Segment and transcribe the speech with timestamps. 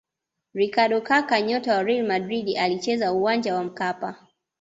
[0.53, 4.17] ricardo kaka nyota wa real madrid alicheza uwanja wa mkapa